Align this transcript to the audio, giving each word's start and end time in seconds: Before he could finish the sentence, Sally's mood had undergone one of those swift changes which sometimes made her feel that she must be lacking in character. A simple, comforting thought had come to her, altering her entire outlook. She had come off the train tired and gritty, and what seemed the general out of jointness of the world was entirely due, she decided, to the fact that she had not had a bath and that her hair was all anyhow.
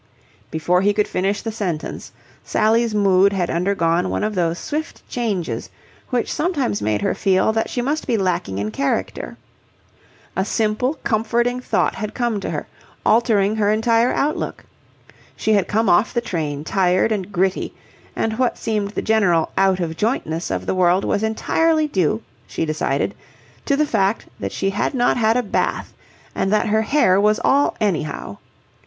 Before 0.49 0.81
he 0.81 0.93
could 0.95 1.07
finish 1.07 1.43
the 1.43 1.51
sentence, 1.51 2.11
Sally's 2.43 2.95
mood 2.95 3.33
had 3.33 3.51
undergone 3.51 4.09
one 4.09 4.23
of 4.23 4.33
those 4.33 4.57
swift 4.57 5.07
changes 5.07 5.69
which 6.09 6.33
sometimes 6.33 6.81
made 6.81 7.03
her 7.03 7.13
feel 7.13 7.53
that 7.53 7.69
she 7.69 7.83
must 7.83 8.07
be 8.07 8.17
lacking 8.17 8.57
in 8.57 8.71
character. 8.71 9.37
A 10.35 10.43
simple, 10.43 10.97
comforting 11.03 11.59
thought 11.59 11.93
had 11.93 12.15
come 12.15 12.39
to 12.39 12.49
her, 12.49 12.65
altering 13.05 13.57
her 13.57 13.71
entire 13.71 14.11
outlook. 14.11 14.65
She 15.35 15.53
had 15.53 15.67
come 15.67 15.87
off 15.87 16.15
the 16.15 16.19
train 16.19 16.63
tired 16.63 17.11
and 17.11 17.31
gritty, 17.31 17.75
and 18.15 18.39
what 18.39 18.57
seemed 18.57 18.89
the 18.89 19.03
general 19.03 19.51
out 19.55 19.79
of 19.79 19.95
jointness 19.97 20.49
of 20.49 20.65
the 20.65 20.73
world 20.73 21.05
was 21.05 21.21
entirely 21.21 21.87
due, 21.87 22.23
she 22.47 22.65
decided, 22.65 23.13
to 23.67 23.75
the 23.77 23.85
fact 23.85 24.25
that 24.39 24.51
she 24.51 24.71
had 24.71 24.95
not 24.95 25.17
had 25.17 25.37
a 25.37 25.43
bath 25.43 25.93
and 26.33 26.51
that 26.51 26.69
her 26.69 26.81
hair 26.81 27.21
was 27.21 27.39
all 27.45 27.75
anyhow. 27.79 28.37